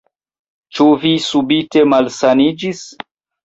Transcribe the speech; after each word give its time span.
Ĉu 0.77 0.87
vi 1.03 1.11
subite 1.27 1.87
malsaniĝis? 1.95 2.85